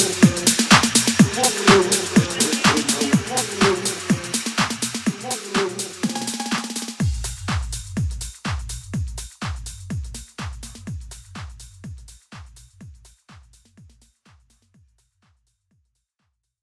[0.00, 0.23] you.